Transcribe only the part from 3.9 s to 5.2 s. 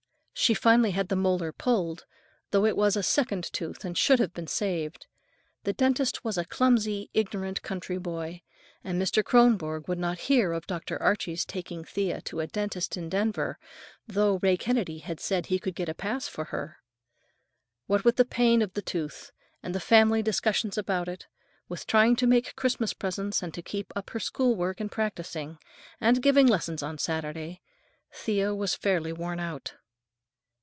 should have been saved.